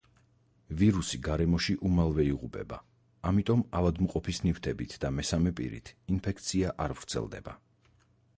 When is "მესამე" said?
5.21-5.53